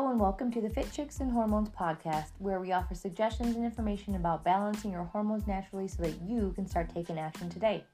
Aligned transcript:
Hello, 0.00 0.12
and 0.12 0.18
welcome 0.18 0.50
to 0.52 0.62
the 0.62 0.70
Fit 0.70 0.90
Chicks 0.90 1.20
and 1.20 1.30
Hormones 1.30 1.68
podcast, 1.68 2.30
where 2.38 2.58
we 2.58 2.72
offer 2.72 2.94
suggestions 2.94 3.54
and 3.54 3.66
information 3.66 4.14
about 4.14 4.42
balancing 4.42 4.92
your 4.92 5.04
hormones 5.04 5.46
naturally 5.46 5.88
so 5.88 6.02
that 6.02 6.22
you 6.22 6.52
can 6.56 6.66
start 6.66 6.88
taking 6.88 7.18
action 7.18 7.50
today. 7.50 7.84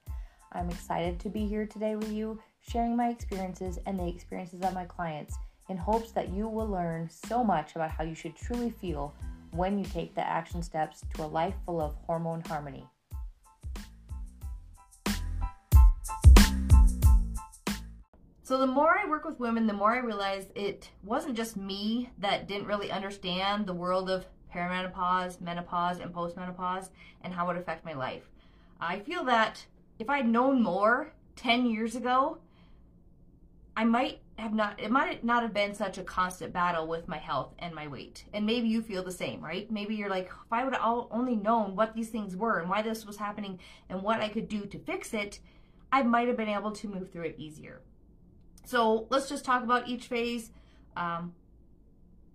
I'm 0.53 0.71
excited 0.71 1.19
to 1.19 1.29
be 1.29 1.47
here 1.47 1.67
today 1.67 1.97
with 1.97 2.13
you, 2.13 2.39
sharing 2.61 2.95
my 2.95 3.09
experiences 3.09 3.81
and 3.87 3.99
the 3.99 4.07
experiences 4.07 4.61
of 4.61 4.73
my 4.73 4.85
clients 4.85 5.35
in 5.69 5.77
hopes 5.77 6.13
that 6.13 6.33
you 6.33 6.47
will 6.47 6.69
learn 6.69 7.11
so 7.11 7.43
much 7.43 7.75
about 7.75 7.91
how 7.91 8.05
you 8.05 8.15
should 8.15 8.37
truly 8.37 8.71
feel 8.71 9.13
when 9.51 9.77
you 9.77 9.85
take 9.85 10.15
the 10.15 10.25
action 10.25 10.63
steps 10.63 11.03
to 11.13 11.25
a 11.25 11.27
life 11.27 11.57
full 11.65 11.81
of 11.81 11.97
hormone 12.07 12.41
harmony. 12.43 12.87
So 18.47 18.59
the 18.59 18.67
more 18.69 18.97
I 18.97 19.09
work 19.09 19.25
with 19.25 19.41
women, 19.41 19.67
the 19.67 19.73
more 19.73 19.91
I 19.93 19.99
realize 19.99 20.47
it 20.55 20.89
wasn't 21.03 21.37
just 21.37 21.57
me 21.57 22.11
that 22.19 22.47
didn't 22.47 22.69
really 22.69 22.93
understand 22.93 23.67
the 23.67 23.75
world 23.75 24.09
of 24.09 24.25
perimenopause, 24.55 25.41
menopause, 25.41 25.99
and 25.99 26.15
postmenopause 26.15 26.91
and 27.23 27.35
how 27.35 27.43
it 27.43 27.47
would 27.49 27.57
affect 27.57 27.85
my 27.85 27.95
life. 27.95 28.31
I 28.81 29.01
feel 29.01 29.25
that 29.25 29.67
if 29.99 30.09
I 30.09 30.19
had 30.19 30.29
known 30.29 30.63
more 30.63 31.13
10 31.35 31.67
years 31.67 31.97
ago, 31.97 32.39
I 33.77 33.83
might 33.83 34.21
have 34.39 34.55
not 34.55 34.79
it 34.79 34.93
might 34.93 35.25
not 35.25 35.43
have 35.43 35.53
been 35.53 35.75
such 35.75 35.99
a 35.99 36.05
constant 36.05 36.53
battle 36.53 36.87
with 36.87 37.09
my 37.09 37.19
health 37.19 37.53
and 37.59 37.75
my 37.75 37.89
weight. 37.89 38.27
And 38.33 38.47
maybe 38.47 38.69
you 38.69 38.81
feel 38.81 39.03
the 39.03 39.11
same, 39.11 39.41
right? 39.41 39.69
Maybe 39.73 39.97
you're 39.97 40.09
like, 40.09 40.27
if 40.27 40.53
I 40.53 40.63
would 40.63 40.77
have 40.77 41.09
only 41.11 41.35
known 41.35 41.75
what 41.75 41.97
these 41.97 42.11
things 42.11 42.37
were 42.37 42.61
and 42.61 42.71
why 42.71 42.83
this 42.83 43.05
was 43.07 43.17
happening 43.17 43.59
and 43.89 44.05
what 44.05 44.21
I 44.21 44.29
could 44.29 44.47
do 44.47 44.67
to 44.67 44.79
fix 44.79 45.15
it, 45.15 45.41
I 45.91 46.05
might 46.05 46.29
have 46.29 46.37
been 46.37 46.49
able 46.49 46.71
to 46.71 46.87
move 46.87 47.11
through 47.11 47.25
it 47.25 47.35
easier. 47.39 47.81
So 48.67 49.07
let's 49.11 49.29
just 49.29 49.45
talk 49.45 49.63
about 49.63 49.89
each 49.89 50.07
phase. 50.07 50.51
Um, 50.97 51.35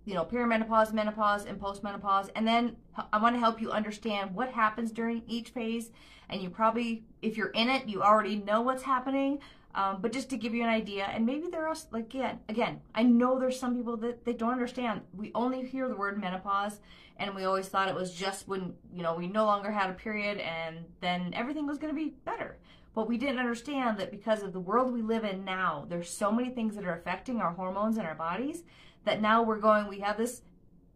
you 0.04 0.14
know, 0.14 0.24
perimenopause, 0.24 0.92
menopause, 0.92 1.44
and 1.44 1.60
postmenopause. 1.60 2.30
And 2.34 2.48
then 2.48 2.76
I 3.12 3.22
want 3.22 3.36
to 3.36 3.38
help 3.38 3.60
you 3.60 3.70
understand 3.70 4.34
what 4.34 4.50
happens 4.50 4.90
during 4.90 5.22
each 5.28 5.50
phase. 5.50 5.90
And 6.28 6.42
you 6.42 6.50
probably, 6.50 7.04
if 7.20 7.36
you're 7.36 7.50
in 7.50 7.68
it, 7.68 7.86
you 7.86 8.02
already 8.02 8.36
know 8.36 8.62
what's 8.62 8.82
happening. 8.82 9.38
Um, 9.74 10.02
but 10.02 10.12
just 10.12 10.28
to 10.30 10.36
give 10.36 10.54
you 10.54 10.62
an 10.62 10.68
idea, 10.68 11.04
and 11.04 11.24
maybe 11.24 11.48
there 11.50 11.66
are, 11.66 11.76
like, 11.92 12.04
again, 12.04 12.40
again, 12.48 12.80
I 12.94 13.04
know 13.04 13.38
there's 13.38 13.58
some 13.58 13.74
people 13.74 13.96
that 13.98 14.24
they 14.24 14.34
don't 14.34 14.52
understand. 14.52 15.00
We 15.14 15.32
only 15.34 15.64
hear 15.64 15.88
the 15.88 15.96
word 15.96 16.20
menopause, 16.20 16.80
and 17.16 17.34
we 17.34 17.44
always 17.44 17.68
thought 17.68 17.88
it 17.88 17.94
was 17.94 18.12
just 18.12 18.48
when, 18.48 18.74
you 18.92 19.02
know, 19.02 19.14
we 19.14 19.28
no 19.28 19.46
longer 19.46 19.70
had 19.70 19.88
a 19.88 19.94
period 19.94 20.38
and 20.38 20.84
then 21.00 21.32
everything 21.34 21.66
was 21.66 21.78
going 21.78 21.94
to 21.94 21.98
be 21.98 22.14
better. 22.24 22.58
But 22.94 23.08
we 23.08 23.16
didn't 23.16 23.38
understand 23.38 23.98
that 23.98 24.10
because 24.10 24.42
of 24.42 24.52
the 24.52 24.60
world 24.60 24.92
we 24.92 25.02
live 25.02 25.24
in 25.24 25.44
now, 25.44 25.86
there's 25.88 26.10
so 26.10 26.30
many 26.30 26.50
things 26.50 26.74
that 26.74 26.84
are 26.84 26.96
affecting 26.96 27.40
our 27.40 27.52
hormones 27.52 27.96
and 27.96 28.06
our 28.06 28.14
bodies 28.14 28.64
that 29.04 29.22
now 29.22 29.42
we're 29.42 29.58
going, 29.58 29.88
we 29.88 30.00
have 30.00 30.18
this, 30.18 30.42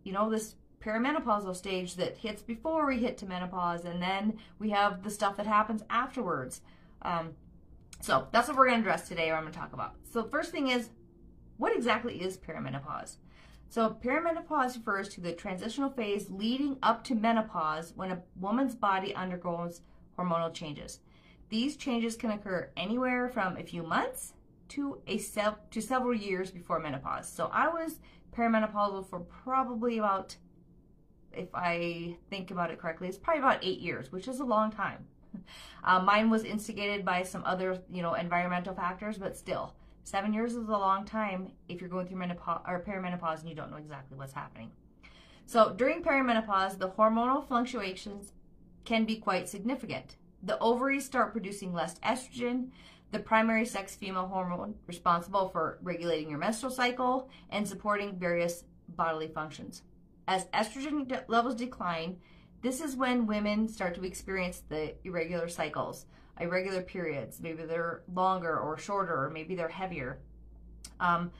you 0.05 0.13
know, 0.13 0.29
this 0.29 0.57
perimenopausal 0.81 1.57
stage 1.57 1.95
that 1.97 2.19
hits 2.19 2.43
before 2.43 2.87
we 2.87 2.99
hit 2.99 3.17
to 3.19 3.27
menopause, 3.27 3.85
and 3.85 4.03
then 4.03 4.39
we 4.59 4.71
have 4.71 5.03
the 5.03 5.11
stuff 5.11 5.37
that 5.37 5.47
happens 5.47 5.83
afterwards. 5.89 6.61
Um, 7.03 7.31
so 8.01 8.29
that's 8.33 8.49
what 8.49 8.57
we're 8.57 8.69
going 8.69 8.83
to 8.83 8.89
address 8.89 9.09
today, 9.09 9.31
or 9.31 9.35
I'm 9.35 9.43
going 9.43 9.53
to 9.53 9.59
talk 9.59 9.73
about. 9.73 9.95
So 10.11 10.25
first 10.25 10.53
thing 10.53 10.69
is, 10.69 10.91
what 11.57 11.75
exactly 11.75 12.21
is 12.23 12.37
perimenopause? 12.37 13.17
So 13.69 13.97
perimenopause 14.03 14.77
refers 14.77 15.09
to 15.11 15.21
the 15.21 15.33
transitional 15.33 15.91
phase 15.91 16.31
leading 16.31 16.79
up 16.83 17.03
to 17.05 17.15
menopause 17.15 17.93
when 17.97 18.13
a 18.13 18.23
woman's 18.37 18.75
body 18.75 19.15
undergoes 19.15 19.81
hormonal 20.17 20.53
changes. 20.53 21.01
These 21.49 21.77
changes 21.77 22.17
can 22.17 22.31
occur 22.31 22.71
anywhere 22.77 23.29
from 23.29 23.57
a 23.57 23.63
few 23.63 23.83
months 23.83 24.35
to 24.69 25.01
a 25.07 25.19
se- 25.19 25.57
to 25.71 25.81
several 25.81 26.15
years 26.15 26.51
before 26.51 26.81
menopause. 26.81 27.31
So 27.31 27.51
I 27.53 27.69
was 27.69 28.01
perimenopausal 28.37 29.09
for 29.09 29.21
probably 29.21 29.99
about, 29.99 30.37
if 31.33 31.49
I 31.55 32.17
think 32.31 32.51
about 32.51 32.71
it 32.71 32.79
correctly, 32.81 33.09
it's 33.09 33.19
probably 33.19 33.41
about 33.41 33.65
eight 33.65 33.81
years, 33.81 34.13
which 34.13 34.29
is 34.29 34.41
a 34.41 34.45
long 34.45 34.71
time. 34.71 35.07
Uh, 35.85 36.01
mine 36.01 36.29
was 36.29 36.43
instigated 36.43 37.05
by 37.05 37.23
some 37.23 37.45
other, 37.45 37.81
you 37.89 38.03
know, 38.03 38.15
environmental 38.15 38.75
factors, 38.75 39.19
but 39.19 39.37
still, 39.37 39.73
seven 40.03 40.33
years 40.33 40.57
is 40.57 40.69
a 40.69 40.73
long 40.73 41.05
time 41.05 41.53
if 41.69 41.81
you're 41.81 41.89
going 41.89 42.09
through 42.09 42.17
menopause 42.17 42.61
or 42.67 42.83
perimenopause 42.83 43.39
and 43.39 43.49
you 43.49 43.55
don't 43.55 43.71
know 43.71 43.77
exactly 43.77 44.19
what's 44.19 44.33
happening. 44.33 44.73
So 45.47 45.75
during 45.77 46.03
perimenopause, 46.03 46.77
the 46.79 46.89
hormonal 46.89 47.47
fluctuations 47.47 48.33
can 48.85 49.05
be 49.05 49.17
quite 49.17 49.49
significant. 49.49 50.17
The 50.43 50.59
ovaries 50.59 51.05
start 51.05 51.33
producing 51.33 51.73
less 51.73 52.01
estrogen, 52.01 52.71
the 53.13 53.19
primary 53.21 53.65
sex 53.65 53.95
female 53.95 54.27
hormone 54.27 54.75
responsible 54.87 55.49
for 55.49 55.79
regulating 55.83 56.31
your 56.31 56.39
menstrual 56.39 56.73
cycle 56.73 57.29
and 57.51 57.67
supporting 57.67 58.19
various 58.19 58.65
bodily 58.89 59.29
functions. 59.29 59.83
As 60.27 60.47
estrogen 60.47 61.07
de- 61.07 61.25
levels 61.29 61.55
decline, 61.55 62.19
this 62.63 62.81
is 62.81 62.97
when 62.97 63.27
women 63.27 63.69
start 63.69 63.95
to 63.97 64.05
experience 64.05 64.63
the 64.69 64.95
irregular 65.05 65.49
cycles, 65.49 66.07
irregular 66.41 66.83
periods. 66.83 67.41
Maybe 67.41 67.65
they're 67.65 68.03
longer 68.13 68.59
or 68.59 68.79
shorter, 68.79 69.25
or 69.25 69.31
maybe 69.31 69.55
they're 69.55 69.69
heavier, 69.69 70.19
um, 71.01 71.31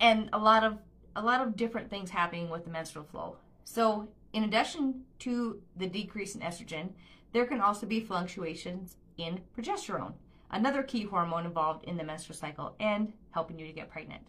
and 0.00 0.28
a 0.32 0.38
lot 0.38 0.64
of 0.64 0.78
a 1.16 1.22
lot 1.22 1.40
of 1.40 1.56
different 1.56 1.90
things 1.90 2.10
happening 2.10 2.50
with 2.50 2.64
the 2.64 2.70
menstrual 2.70 3.04
flow. 3.04 3.36
So, 3.64 4.08
in 4.32 4.44
addition 4.44 5.02
to 5.20 5.60
the 5.76 5.86
decrease 5.86 6.34
in 6.34 6.40
estrogen, 6.40 6.90
there 7.32 7.46
can 7.46 7.60
also 7.60 7.86
be 7.86 8.00
fluctuations 8.00 8.96
in 9.16 9.40
progesterone 9.56 10.14
another 10.54 10.82
key 10.82 11.04
hormone 11.04 11.46
involved 11.46 11.84
in 11.84 11.96
the 11.96 12.04
menstrual 12.04 12.36
cycle 12.36 12.74
and 12.80 13.12
helping 13.32 13.58
you 13.58 13.66
to 13.66 13.72
get 13.72 13.90
pregnant. 13.90 14.22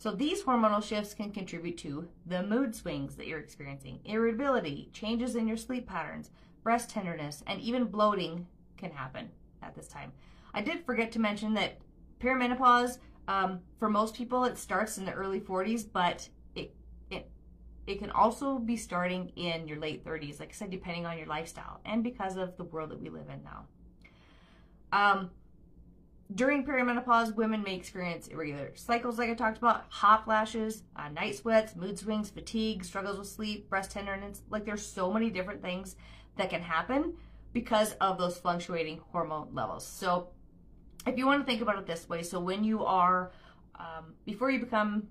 So 0.00 0.12
these 0.12 0.42
hormonal 0.42 0.82
shifts 0.82 1.12
can 1.12 1.30
contribute 1.30 1.76
to 1.78 2.08
the 2.24 2.42
mood 2.42 2.74
swings 2.74 3.16
that 3.16 3.26
you're 3.26 3.38
experiencing, 3.38 4.00
irritability, 4.06 4.88
changes 4.94 5.36
in 5.36 5.46
your 5.46 5.58
sleep 5.58 5.86
patterns, 5.86 6.30
breast 6.62 6.88
tenderness, 6.88 7.44
and 7.46 7.60
even 7.60 7.84
bloating 7.84 8.46
can 8.78 8.92
happen 8.92 9.28
at 9.62 9.74
this 9.74 9.88
time. 9.88 10.10
I 10.54 10.62
did 10.62 10.86
forget 10.86 11.12
to 11.12 11.18
mention 11.18 11.52
that 11.52 11.82
perimenopause, 12.18 12.96
um, 13.28 13.60
for 13.78 13.90
most 13.90 14.14
people, 14.14 14.44
it 14.44 14.56
starts 14.56 14.96
in 14.96 15.04
the 15.04 15.12
early 15.12 15.38
40s, 15.38 15.84
but 15.92 16.26
it, 16.54 16.74
it, 17.10 17.30
it 17.86 17.98
can 17.98 18.10
also 18.10 18.58
be 18.58 18.78
starting 18.78 19.30
in 19.36 19.68
your 19.68 19.78
late 19.78 20.02
30s, 20.02 20.40
like 20.40 20.48
I 20.48 20.54
said, 20.54 20.70
depending 20.70 21.04
on 21.04 21.18
your 21.18 21.26
lifestyle 21.26 21.82
and 21.84 22.02
because 22.02 22.38
of 22.38 22.56
the 22.56 22.64
world 22.64 22.88
that 22.88 23.02
we 23.02 23.10
live 23.10 23.28
in 23.28 23.42
now. 23.44 23.66
Um, 24.92 25.30
during 26.34 26.64
perimenopause, 26.64 27.34
women 27.34 27.62
may 27.62 27.74
experience 27.74 28.28
irregular 28.28 28.72
cycles, 28.76 29.18
like 29.18 29.30
I 29.30 29.34
talked 29.34 29.58
about, 29.58 29.84
hot 29.88 30.24
flashes, 30.24 30.84
uh, 30.96 31.08
night 31.08 31.36
sweats, 31.36 31.74
mood 31.74 31.98
swings, 31.98 32.30
fatigue, 32.30 32.84
struggles 32.84 33.18
with 33.18 33.28
sleep, 33.28 33.68
breast 33.68 33.90
tenderness. 33.90 34.42
Like 34.48 34.64
there's 34.64 34.86
so 34.86 35.12
many 35.12 35.30
different 35.30 35.62
things 35.62 35.96
that 36.36 36.50
can 36.50 36.62
happen 36.62 37.14
because 37.52 37.92
of 37.94 38.18
those 38.18 38.38
fluctuating 38.38 39.00
hormone 39.10 39.48
levels. 39.52 39.84
So 39.84 40.28
if 41.06 41.18
you 41.18 41.26
want 41.26 41.40
to 41.40 41.46
think 41.46 41.62
about 41.62 41.78
it 41.78 41.86
this 41.86 42.08
way, 42.08 42.22
so 42.22 42.38
when 42.38 42.62
you 42.62 42.84
are, 42.84 43.32
um, 43.78 44.14
before 44.24 44.50
you 44.50 44.60
become 44.60 45.08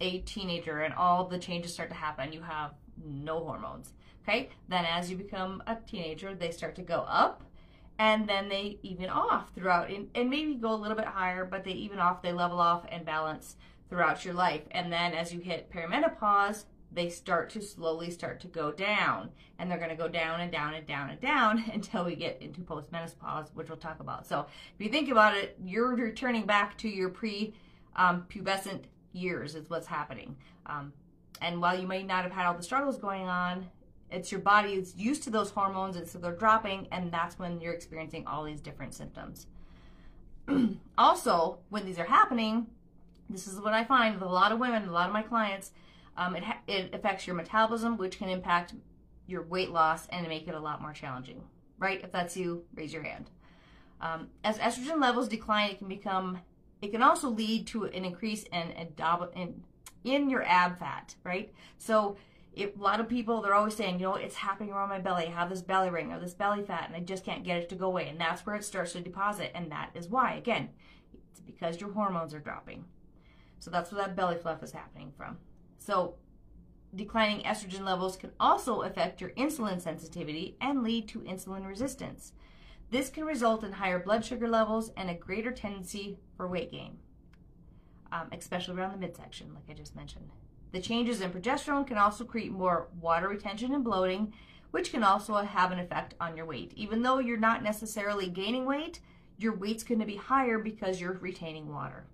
a 0.00 0.18
teenager 0.20 0.80
and 0.80 0.92
all 0.92 1.26
the 1.26 1.38
changes 1.38 1.72
start 1.72 1.88
to 1.88 1.94
happen, 1.94 2.32
you 2.32 2.42
have 2.42 2.72
no 3.02 3.38
hormones. 3.38 3.94
Okay. 4.22 4.50
Then 4.68 4.84
as 4.84 5.10
you 5.10 5.16
become 5.16 5.62
a 5.66 5.76
teenager, 5.76 6.34
they 6.34 6.50
start 6.50 6.74
to 6.76 6.82
go 6.82 7.00
up 7.08 7.44
and 7.98 8.28
then 8.28 8.48
they 8.48 8.78
even 8.82 9.08
off 9.08 9.50
throughout 9.54 9.90
and, 9.90 10.08
and 10.14 10.28
maybe 10.28 10.54
go 10.54 10.72
a 10.72 10.74
little 10.74 10.96
bit 10.96 11.06
higher 11.06 11.44
but 11.44 11.64
they 11.64 11.72
even 11.72 11.98
off 11.98 12.22
they 12.22 12.32
level 12.32 12.60
off 12.60 12.84
and 12.90 13.04
balance 13.04 13.56
throughout 13.88 14.24
your 14.24 14.34
life. 14.34 14.62
And 14.70 14.92
then 14.92 15.12
as 15.12 15.32
you 15.32 15.40
hit 15.40 15.70
perimenopause 15.70 16.64
they 16.92 17.08
start 17.08 17.50
to 17.50 17.60
slowly 17.60 18.10
start 18.10 18.40
to 18.40 18.46
go 18.46 18.70
down 18.70 19.30
and 19.58 19.68
they're 19.68 19.78
going 19.78 19.90
to 19.90 19.96
go 19.96 20.08
down 20.08 20.40
and 20.40 20.52
down 20.52 20.74
and 20.74 20.86
down 20.86 21.10
and 21.10 21.20
down 21.20 21.64
until 21.72 22.04
we 22.04 22.14
get 22.14 22.40
into 22.40 22.60
postmenopause 22.60 23.48
which 23.54 23.68
we'll 23.68 23.78
talk 23.78 24.00
about. 24.00 24.26
So 24.26 24.46
if 24.78 24.84
you 24.84 24.90
think 24.90 25.10
about 25.10 25.36
it 25.36 25.56
you're 25.64 25.94
returning 25.94 26.46
back 26.46 26.76
to 26.78 26.88
your 26.88 27.10
pre 27.10 27.54
um, 27.96 28.26
pubescent 28.28 28.82
years 29.12 29.54
is 29.54 29.70
what's 29.70 29.86
happening. 29.86 30.36
Um, 30.66 30.92
and 31.40 31.60
while 31.60 31.78
you 31.78 31.86
may 31.86 32.02
not 32.02 32.24
have 32.24 32.32
had 32.32 32.46
all 32.46 32.54
the 32.54 32.62
struggles 32.62 32.98
going 32.98 33.28
on 33.28 33.68
it's 34.14 34.30
your 34.30 34.40
body 34.40 34.74
is 34.74 34.94
used 34.96 35.22
to 35.24 35.30
those 35.30 35.50
hormones 35.50 35.96
and 35.96 36.08
so 36.08 36.18
they're 36.18 36.32
dropping 36.32 36.88
and 36.92 37.12
that's 37.12 37.38
when 37.38 37.60
you're 37.60 37.72
experiencing 37.72 38.26
all 38.26 38.44
these 38.44 38.60
different 38.60 38.94
symptoms. 38.94 39.46
Also 40.96 41.58
when 41.70 41.84
these 41.84 41.98
are 41.98 42.04
happening 42.04 42.66
this 43.28 43.48
is 43.48 43.58
what 43.58 43.72
i 43.72 43.82
find 43.82 44.14
with 44.14 44.22
a 44.22 44.32
lot 44.32 44.52
of 44.52 44.58
women 44.60 44.86
a 44.86 44.92
lot 44.92 45.08
of 45.08 45.12
my 45.12 45.22
clients 45.22 45.72
um, 46.16 46.36
it, 46.36 46.44
it 46.68 46.94
affects 46.94 47.26
your 47.26 47.34
metabolism 47.34 47.96
which 47.96 48.18
can 48.18 48.28
impact 48.28 48.74
your 49.26 49.42
weight 49.42 49.70
loss 49.70 50.06
and 50.08 50.28
make 50.28 50.46
it 50.46 50.54
a 50.54 50.60
lot 50.60 50.80
more 50.80 50.92
challenging 50.92 51.42
right? 51.78 52.00
If 52.02 52.12
that's 52.12 52.36
you 52.36 52.64
raise 52.74 52.92
your 52.92 53.02
hand. 53.02 53.30
Um, 54.00 54.28
as 54.42 54.58
estrogen 54.58 55.00
levels 55.00 55.28
decline 55.28 55.70
it 55.70 55.78
can 55.78 55.88
become 55.88 56.38
it 56.82 56.90
can 56.92 57.02
also 57.02 57.28
lead 57.30 57.66
to 57.68 57.84
an 57.84 58.04
increase 58.04 58.42
in, 58.44 58.72
in, 59.34 59.62
in 60.04 60.28
your 60.30 60.42
ab 60.44 60.78
fat 60.78 61.14
right? 61.24 61.52
So 61.78 62.16
it, 62.56 62.76
a 62.78 62.82
lot 62.82 63.00
of 63.00 63.08
people 63.08 63.40
they're 63.42 63.54
always 63.54 63.74
saying 63.76 63.98
you 63.98 64.06
know 64.06 64.14
it's 64.14 64.36
happening 64.36 64.72
around 64.72 64.88
my 64.88 64.98
belly 64.98 65.26
i 65.26 65.30
have 65.30 65.50
this 65.50 65.62
belly 65.62 65.90
ring 65.90 66.12
or 66.12 66.20
this 66.20 66.34
belly 66.34 66.62
fat 66.62 66.84
and 66.86 66.96
i 66.96 67.00
just 67.00 67.24
can't 67.24 67.44
get 67.44 67.58
it 67.58 67.68
to 67.68 67.74
go 67.74 67.86
away 67.86 68.08
and 68.08 68.20
that's 68.20 68.44
where 68.46 68.56
it 68.56 68.64
starts 68.64 68.92
to 68.92 69.00
deposit 69.00 69.50
and 69.54 69.70
that 69.70 69.90
is 69.94 70.08
why 70.08 70.34
again 70.34 70.68
it's 71.30 71.40
because 71.40 71.80
your 71.80 71.92
hormones 71.92 72.32
are 72.34 72.40
dropping 72.40 72.84
so 73.58 73.70
that's 73.70 73.90
where 73.92 74.02
that 74.04 74.16
belly 74.16 74.36
fluff 74.36 74.62
is 74.62 74.72
happening 74.72 75.12
from 75.16 75.38
So, 75.78 76.14
declining 76.94 77.44
estrogen 77.44 77.84
levels 77.84 78.16
can 78.16 78.30
also 78.38 78.82
affect 78.82 79.20
your 79.20 79.30
insulin 79.30 79.80
sensitivity 79.80 80.56
and 80.60 80.82
lead 80.82 81.08
to 81.08 81.20
insulin 81.20 81.66
resistance. 81.66 82.32
This 82.90 83.10
can 83.10 83.24
result 83.24 83.64
in 83.64 83.72
higher 83.72 83.98
blood 83.98 84.24
sugar 84.24 84.48
levels 84.48 84.90
and 84.96 85.10
a 85.10 85.14
greater 85.14 85.50
tendency 85.50 86.18
for 86.36 86.46
weight 86.46 86.70
gain, 86.70 86.98
um, 88.12 88.28
especially 88.32 88.76
around 88.76 88.92
the 88.92 88.98
midsection, 89.06 89.52
like 89.54 89.64
I 89.68 89.74
just 89.74 89.96
mentioned. 89.96 90.30
The 90.74 90.80
changes 90.80 91.20
in 91.20 91.30
progesterone 91.30 91.86
can 91.86 91.98
also 91.98 92.24
create 92.24 92.50
more 92.50 92.88
water 93.00 93.28
retention 93.28 93.72
and 93.72 93.84
bloating, 93.84 94.32
which 94.72 94.90
can 94.90 95.04
also 95.04 95.36
have 95.36 95.70
an 95.70 95.78
effect 95.78 96.14
on 96.20 96.36
your 96.36 96.46
weight. 96.46 96.72
Even 96.74 97.00
though 97.00 97.20
you're 97.20 97.36
not 97.36 97.62
necessarily 97.62 98.26
gaining 98.26 98.66
weight, 98.66 98.98
your 99.38 99.54
weight's 99.54 99.84
going 99.84 100.00
to 100.00 100.04
be 100.04 100.16
higher 100.16 100.58
because 100.58 101.00
you're 101.00 101.12
retaining 101.12 101.72
water. 101.72 102.06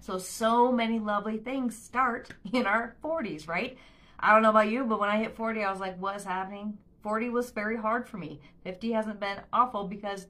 So, 0.00 0.18
so 0.18 0.72
many 0.72 0.98
lovely 0.98 1.38
things 1.38 1.78
start 1.78 2.30
in 2.52 2.66
our 2.66 2.96
40s, 3.04 3.46
right? 3.46 3.78
I 4.18 4.32
don't 4.32 4.42
know 4.42 4.50
about 4.50 4.68
you, 4.68 4.82
but 4.82 4.98
when 4.98 5.10
I 5.10 5.18
hit 5.18 5.36
40, 5.36 5.62
I 5.62 5.70
was 5.70 5.78
like, 5.78 5.96
what 6.00 6.16
is 6.16 6.24
happening? 6.24 6.78
40 7.04 7.28
was 7.28 7.50
very 7.52 7.76
hard 7.76 8.08
for 8.08 8.16
me. 8.16 8.40
50 8.64 8.90
hasn't 8.90 9.20
been 9.20 9.38
awful 9.52 9.86
because 9.86 10.26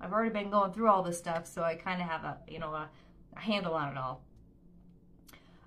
I've 0.00 0.12
already 0.12 0.30
been 0.30 0.50
going 0.50 0.72
through 0.72 0.88
all 0.88 1.02
this 1.02 1.18
stuff, 1.18 1.48
so 1.48 1.64
I 1.64 1.74
kind 1.74 2.00
of 2.00 2.06
have 2.06 2.22
a, 2.22 2.38
you 2.46 2.60
know, 2.60 2.72
a, 2.72 2.88
a, 3.36 3.40
handle 3.40 3.74
on 3.74 3.88
it 3.88 3.98
all. 3.98 4.22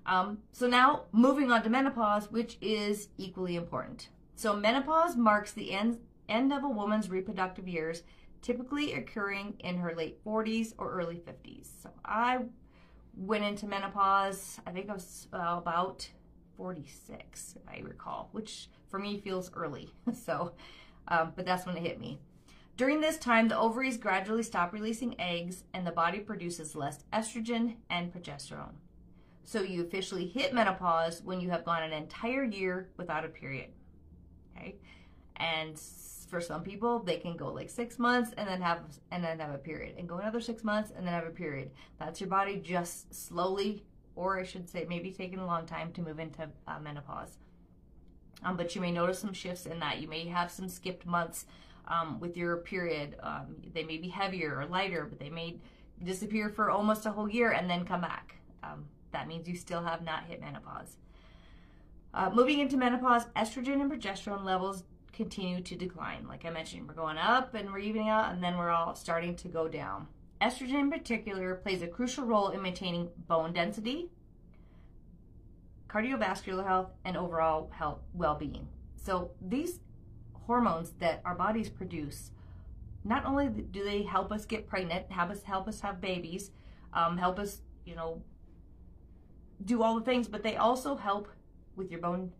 Um, 0.06 0.38
so 0.52 0.66
now, 0.66 1.04
moving 1.12 1.50
on 1.50 1.62
to 1.62 1.70
menopause, 1.70 2.30
which 2.30 2.58
is 2.60 3.08
equally 3.16 3.56
important. 3.56 4.08
So 4.36 4.54
menopause 4.54 5.16
marks 5.16 5.52
the 5.52 5.72
end, 5.72 5.98
end 6.28 6.52
of 6.52 6.64
a 6.64 6.68
woman's 6.68 7.08
reproductive 7.08 7.68
years, 7.68 8.02
typically 8.42 8.92
occurring 8.92 9.54
in 9.60 9.78
her 9.78 9.94
late 9.94 10.22
40s 10.24 10.74
or 10.76 10.92
early 10.92 11.16
50s. 11.16 11.68
So 11.82 11.90
I 12.04 12.40
went 13.16 13.44
into 13.44 13.66
menopause, 13.66 14.60
I 14.66 14.70
think 14.72 14.90
I 14.90 14.94
was 14.94 15.28
about 15.32 16.08
46, 16.56 17.56
if 17.56 17.62
I 17.68 17.80
recall, 17.80 18.28
which 18.32 18.68
for 18.88 18.98
me 18.98 19.18
feels 19.18 19.50
early. 19.54 19.90
so, 20.24 20.52
um, 21.08 21.32
but 21.34 21.46
that's 21.46 21.64
when 21.64 21.76
it 21.76 21.82
hit 21.82 22.00
me. 22.00 22.18
During 22.76 23.00
this 23.00 23.18
time, 23.18 23.48
the 23.48 23.58
ovaries 23.58 23.96
gradually 23.96 24.42
stop 24.42 24.72
releasing 24.72 25.18
eggs 25.20 25.62
and 25.72 25.86
the 25.86 25.92
body 25.92 26.18
produces 26.18 26.74
less 26.74 27.04
estrogen 27.12 27.76
and 27.88 28.12
progesterone. 28.12 28.74
So 29.44 29.62
you 29.62 29.82
officially 29.82 30.26
hit 30.26 30.54
menopause 30.54 31.22
when 31.22 31.40
you 31.40 31.50
have 31.50 31.64
gone 31.64 31.82
an 31.82 31.92
entire 31.92 32.44
year 32.44 32.88
without 32.96 33.24
a 33.24 33.28
period. 33.28 33.70
Okay. 34.56 34.76
And 35.36 35.78
for 36.28 36.40
some 36.40 36.62
people, 36.62 37.00
they 37.00 37.18
can 37.18 37.36
go 37.36 37.52
like 37.52 37.68
six 37.70 37.98
months 37.98 38.32
and 38.36 38.48
then 38.48 38.60
have 38.62 38.80
and 39.10 39.22
then 39.22 39.38
have 39.38 39.54
a 39.54 39.58
period, 39.58 39.96
and 39.98 40.08
go 40.08 40.18
another 40.18 40.40
six 40.40 40.64
months 40.64 40.92
and 40.96 41.06
then 41.06 41.14
have 41.14 41.26
a 41.26 41.30
period. 41.30 41.70
That's 41.98 42.20
your 42.20 42.30
body 42.30 42.56
just 42.56 43.14
slowly, 43.14 43.84
or 44.16 44.38
I 44.38 44.44
should 44.44 44.68
say, 44.68 44.86
maybe 44.88 45.12
taking 45.12 45.38
a 45.38 45.46
long 45.46 45.66
time 45.66 45.92
to 45.92 46.02
move 46.02 46.18
into 46.18 46.48
uh, 46.66 46.80
menopause. 46.80 47.38
Um, 48.42 48.56
but 48.56 48.74
you 48.74 48.80
may 48.80 48.90
notice 48.90 49.18
some 49.18 49.32
shifts 49.32 49.66
in 49.66 49.78
that. 49.80 50.00
You 50.00 50.08
may 50.08 50.26
have 50.26 50.50
some 50.50 50.68
skipped 50.68 51.06
months 51.06 51.46
um, 51.86 52.18
with 52.18 52.36
your 52.36 52.56
period. 52.58 53.16
Um, 53.22 53.56
they 53.72 53.84
may 53.84 53.98
be 53.98 54.08
heavier 54.08 54.58
or 54.58 54.66
lighter, 54.66 55.06
but 55.08 55.18
they 55.18 55.30
may 55.30 55.56
disappear 56.02 56.48
for 56.48 56.70
almost 56.70 57.06
a 57.06 57.10
whole 57.10 57.28
year 57.28 57.52
and 57.52 57.68
then 57.68 57.84
come 57.84 58.00
back. 58.00 58.36
That 59.14 59.28
means 59.28 59.48
you 59.48 59.56
still 59.56 59.82
have 59.82 60.02
not 60.02 60.24
hit 60.24 60.40
menopause. 60.40 60.96
Uh, 62.12 62.30
moving 62.34 62.58
into 62.58 62.76
menopause, 62.76 63.26
estrogen 63.36 63.80
and 63.80 63.90
progesterone 63.90 64.44
levels 64.44 64.82
continue 65.12 65.60
to 65.62 65.76
decline. 65.76 66.26
Like 66.28 66.44
I 66.44 66.50
mentioned, 66.50 66.88
we're 66.88 66.94
going 66.94 67.16
up 67.16 67.54
and 67.54 67.72
we're 67.72 67.78
evening 67.78 68.08
out, 68.08 68.32
and 68.32 68.42
then 68.42 68.58
we're 68.58 68.70
all 68.70 68.94
starting 68.96 69.36
to 69.36 69.48
go 69.48 69.68
down. 69.68 70.08
Estrogen, 70.42 70.80
in 70.80 70.90
particular, 70.90 71.54
plays 71.54 71.80
a 71.80 71.86
crucial 71.86 72.24
role 72.24 72.48
in 72.48 72.60
maintaining 72.60 73.08
bone 73.28 73.52
density, 73.52 74.10
cardiovascular 75.88 76.66
health, 76.66 76.90
and 77.04 77.16
overall 77.16 77.70
health 77.72 78.00
well-being. 78.14 78.66
So 78.96 79.30
these 79.40 79.78
hormones 80.32 80.90
that 80.98 81.22
our 81.24 81.36
bodies 81.36 81.68
produce, 81.68 82.32
not 83.04 83.24
only 83.24 83.48
do 83.48 83.84
they 83.84 84.02
help 84.02 84.32
us 84.32 84.44
get 84.44 84.66
pregnant, 84.66 85.10
help 85.12 85.30
us 85.30 85.42
help 85.44 85.68
us 85.68 85.80
have 85.80 86.00
babies, 86.00 86.50
um, 86.92 87.16
help 87.16 87.38
us, 87.38 87.60
you 87.84 87.94
know, 87.94 88.22
do 89.64 89.82
all 89.82 89.98
the 89.98 90.04
things, 90.04 90.28
but 90.28 90.42
they 90.42 90.56
also 90.56 90.96
help 90.96 91.28
with 91.76 91.90
your 91.90 92.00
bone 92.00 92.32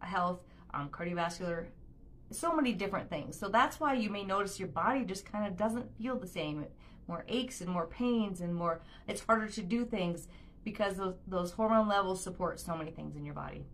health, 0.00 0.40
um, 0.72 0.88
cardiovascular, 0.88 1.66
so 2.30 2.54
many 2.54 2.72
different 2.72 3.10
things. 3.10 3.38
So 3.38 3.48
that's 3.48 3.80
why 3.80 3.94
you 3.94 4.10
may 4.10 4.24
notice 4.24 4.58
your 4.58 4.68
body 4.68 5.04
just 5.04 5.30
kind 5.30 5.46
of 5.46 5.56
doesn't 5.56 5.96
feel 5.98 6.16
the 6.16 6.26
same. 6.26 6.66
More 7.08 7.24
aches 7.28 7.60
and 7.60 7.68
more 7.68 7.86
pains 7.86 8.40
and 8.40 8.54
more, 8.54 8.80
it's 9.08 9.22
harder 9.22 9.48
to 9.48 9.62
do 9.62 9.84
things 9.84 10.28
because 10.64 10.96
those, 10.96 11.14
those 11.26 11.50
hormone 11.52 11.88
levels 11.88 12.22
support 12.22 12.60
so 12.60 12.76
many 12.76 12.90
things 12.90 13.16
in 13.16 13.24
your 13.24 13.34
body. 13.34 13.64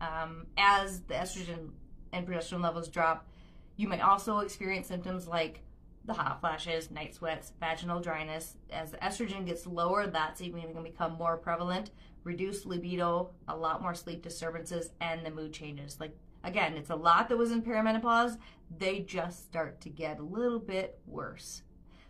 Um, 0.00 0.46
as 0.56 1.00
the 1.02 1.14
estrogen 1.14 1.70
and 2.12 2.26
progesterone 2.26 2.62
levels 2.62 2.88
drop, 2.88 3.28
you 3.76 3.88
may 3.88 4.00
also 4.00 4.38
experience 4.38 4.86
symptoms 4.86 5.26
like 5.26 5.60
the 6.04 6.12
hot 6.12 6.40
flashes, 6.40 6.90
night 6.90 7.14
sweats, 7.14 7.52
vaginal 7.58 8.00
dryness. 8.00 8.56
As 8.70 8.90
the 8.90 8.98
estrogen 8.98 9.46
gets 9.46 9.66
lower, 9.66 10.06
that's 10.06 10.40
even 10.40 10.60
going 10.60 10.74
to 10.74 10.82
become 10.82 11.12
more 11.12 11.36
prevalent 11.36 11.90
reduced 12.24 12.66
libido, 12.66 13.30
a 13.46 13.56
lot 13.56 13.82
more 13.82 13.94
sleep 13.94 14.22
disturbances, 14.22 14.90
and 15.00 15.24
the 15.24 15.30
mood 15.30 15.52
changes. 15.52 16.00
Like, 16.00 16.16
again, 16.42 16.76
it's 16.76 16.90
a 16.90 16.96
lot 16.96 17.28
that 17.28 17.38
was 17.38 17.52
in 17.52 17.62
perimenopause. 17.62 18.38
They 18.76 19.00
just 19.00 19.44
start 19.44 19.80
to 19.82 19.90
get 19.90 20.18
a 20.18 20.24
little 20.24 20.58
bit 20.58 20.98
worse, 21.06 21.62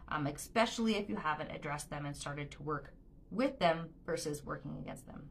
um, 0.09 0.27
especially 0.27 0.97
if 0.97 1.09
you 1.09 1.17
haven't 1.17 1.51
addressed 1.51 1.91
them 1.91 2.07
and 2.07 2.17
started 2.17 2.51
to 2.53 2.63
work 2.63 2.95
with 3.31 3.59
them 3.59 3.89
versus 4.07 4.45
working 4.45 4.77
against 4.79 5.07
them. 5.07 5.25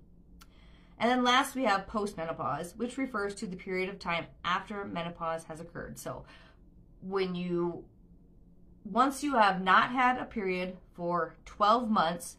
And 0.99 1.09
then 1.09 1.23
last, 1.23 1.55
we 1.55 1.63
have 1.63 1.87
postmenopause, 1.87 2.75
which 2.77 2.97
refers 2.97 3.33
to 3.35 3.47
the 3.47 3.55
period 3.55 3.89
of 3.89 3.99
time 3.99 4.25
after 4.45 4.85
menopause 4.85 5.45
has 5.45 5.59
occurred. 5.59 5.97
So, 5.97 6.25
when 7.01 7.35
you 7.35 7.83
once 8.85 9.23
you 9.23 9.35
have 9.35 9.61
not 9.61 9.91
had 9.91 10.17
a 10.17 10.25
period 10.25 10.77
for 10.93 11.35
12 11.45 11.89
months, 11.89 12.37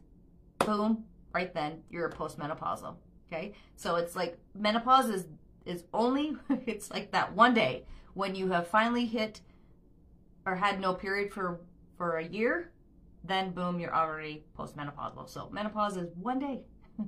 boom, 0.59 1.05
right 1.33 1.53
then 1.55 1.83
you're 1.91 2.11
postmenopausal. 2.11 2.97
Okay, 3.27 3.55
so 3.77 3.97
it's 3.97 4.15
like 4.15 4.39
menopause 4.55 5.09
is 5.09 5.27
is 5.65 5.85
only 5.93 6.37
it's 6.67 6.91
like 6.91 7.11
that 7.13 7.35
one 7.35 7.55
day 7.55 7.85
when 8.13 8.35
you 8.35 8.51
have 8.51 8.69
finally 8.69 9.07
hit 9.07 9.41
or 10.47 10.55
had 10.57 10.81
no 10.81 10.95
period 10.95 11.33
for 11.33 11.61
for 11.97 12.19
a 12.19 12.25
year, 12.25 12.73
then 13.23 13.53
boom, 13.53 13.81
you're 13.81 13.95
already 13.95 14.45
postmenopausal. 14.59 15.29
So 15.29 15.49
menopause 15.51 15.97
is 15.97 16.15
one 16.17 16.39
day. 16.39 16.63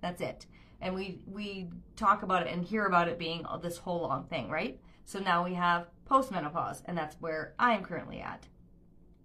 That's 0.00 0.20
it. 0.20 0.46
And 0.80 0.94
we 0.94 1.22
we 1.26 1.70
talk 1.96 2.22
about 2.22 2.46
it 2.46 2.52
and 2.52 2.64
hear 2.64 2.86
about 2.86 3.08
it 3.08 3.18
being 3.18 3.44
this 3.62 3.78
whole 3.78 4.02
long 4.02 4.24
thing, 4.24 4.48
right? 4.48 4.78
So 5.04 5.18
now 5.18 5.44
we 5.44 5.54
have 5.54 5.86
postmenopause, 6.08 6.82
and 6.84 6.96
that's 6.96 7.16
where 7.18 7.54
I 7.58 7.72
am 7.72 7.82
currently 7.82 8.20
at. 8.20 8.46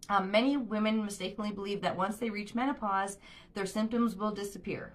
Um, 0.10 0.32
many 0.32 0.58
women 0.58 1.06
mistakenly 1.06 1.52
believe 1.52 1.82
that 1.82 1.96
once 1.96 2.18
they 2.18 2.30
reach 2.30 2.56
menopause, 2.56 3.18
their 3.54 3.66
symptoms 3.66 4.16
will 4.16 4.32
disappear. 4.32 4.94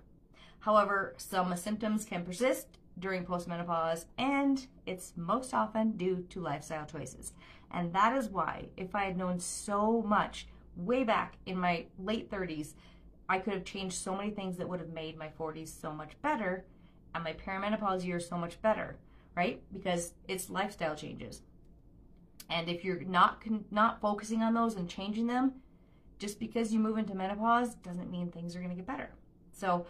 However, 0.60 1.14
some 1.16 1.54
symptoms 1.56 2.04
can 2.04 2.24
persist 2.24 2.66
during 2.98 3.24
postmenopause, 3.24 4.06
and 4.18 4.66
it's 4.84 5.12
most 5.16 5.54
often 5.54 5.92
due 5.92 6.26
to 6.30 6.40
lifestyle 6.40 6.84
choices. 6.84 7.32
And 7.70 7.92
that 7.92 8.16
is 8.16 8.28
why, 8.28 8.66
if 8.76 8.94
I 8.94 9.04
had 9.04 9.16
known 9.16 9.38
so 9.38 10.02
much 10.02 10.46
way 10.76 11.04
back 11.04 11.36
in 11.46 11.58
my 11.58 11.86
late 11.98 12.30
30s, 12.30 12.74
I 13.28 13.38
could 13.38 13.52
have 13.52 13.64
changed 13.64 13.96
so 13.96 14.16
many 14.16 14.30
things 14.30 14.56
that 14.56 14.68
would 14.68 14.80
have 14.80 14.92
made 14.92 15.18
my 15.18 15.28
40s 15.38 15.68
so 15.68 15.92
much 15.92 16.20
better 16.22 16.64
and 17.14 17.24
my 17.24 17.34
perimenopause 17.34 18.04
years 18.04 18.28
so 18.28 18.36
much 18.36 18.60
better, 18.62 18.96
right? 19.36 19.60
Because 19.72 20.14
it's 20.26 20.50
lifestyle 20.50 20.94
changes. 20.94 21.42
And 22.50 22.68
if 22.68 22.84
you're 22.84 23.00
not 23.02 23.42
not 23.70 24.00
focusing 24.00 24.42
on 24.42 24.54
those 24.54 24.74
and 24.74 24.88
changing 24.88 25.26
them, 25.26 25.54
just 26.18 26.40
because 26.40 26.72
you 26.72 26.78
move 26.78 26.98
into 26.98 27.14
menopause 27.14 27.74
doesn't 27.74 28.10
mean 28.10 28.30
things 28.30 28.56
are 28.56 28.60
going 28.60 28.70
to 28.70 28.76
get 28.76 28.86
better. 28.86 29.10
So, 29.52 29.86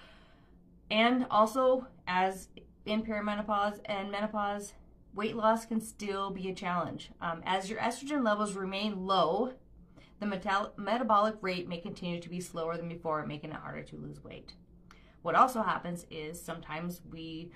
and 0.91 1.27
also 1.31 1.87
as 2.07 2.49
in 2.85 3.03
perimenopause 3.03 3.81
and 3.85 4.11
menopause, 4.11 4.73
weight 5.15 5.37
loss 5.37 5.67
can 5.67 5.81
still 5.81 6.31
be 6.31 6.49
a 6.49 6.55
challenge. 6.55 7.11
Um, 7.21 7.43
as 7.45 7.71
your 7.71 7.79
estrogen 7.79 8.25
levels 8.25 8.55
remain 8.55 9.07
low, 9.07 9.53
the 10.21 10.27
metal- 10.27 10.73
metabolic 10.77 11.37
rate 11.41 11.69
may 11.69 11.79
continue 11.79 12.21
to 12.21 12.29
be 12.29 12.41
slower 12.41 12.77
than 12.77 12.89
before, 12.89 13.25
making 13.27 13.51
it 13.51 13.57
harder 13.57 13.83
to 13.83 13.97
lose 13.97 14.23
weight. 14.25 14.55
What 15.23 15.35
also 15.35 15.63
happens 15.63 16.07
is 16.11 16.41
sometimes 16.41 17.03
we 17.11 17.51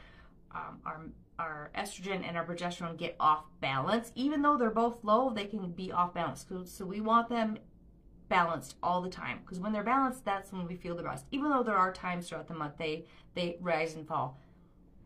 um, 0.55 0.81
are 0.85 1.01
our 1.43 1.71
estrogen 1.75 2.21
and 2.27 2.37
our 2.37 2.47
progesterone 2.47 2.97
get 2.97 3.17
off 3.19 3.45
balance. 3.61 4.13
Even 4.15 4.43
though 4.43 4.57
they're 4.57 4.71
both 4.85 4.99
low, 5.05 5.31
they 5.31 5.47
can 5.47 5.73
be 5.73 5.93
off 5.93 6.15
balance. 6.15 6.47
So, 6.65 6.85
we 6.87 7.01
want 7.01 7.29
them 7.29 7.59
balanced 8.29 8.77
all 8.83 9.03
the 9.03 9.11
time 9.11 9.39
because 9.43 9.61
when 9.61 9.73
they're 9.73 9.83
balanced, 9.95 10.25
that's 10.25 10.53
when 10.53 10.67
we 10.67 10.77
feel 10.77 10.97
the 10.97 11.03
best. 11.03 11.27
Even 11.31 11.51
though 11.51 11.63
there 11.65 11.77
are 11.77 11.93
times 11.93 12.29
throughout 12.29 12.49
the 12.49 12.55
month 12.55 12.75
they 12.79 13.05
they 13.35 13.57
rise 13.61 13.95
and 13.95 14.07
fall, 14.09 14.41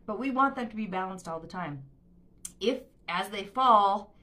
but 0.07 0.19
we 0.19 0.31
want 0.31 0.55
them 0.57 0.69
to 0.69 0.77
be 0.77 0.87
balanced 0.87 1.29
all 1.29 1.41
the 1.41 1.47
time. 1.61 1.83
If 2.61 2.79
as 3.09 3.29
they 3.31 3.45
fall, 3.45 4.15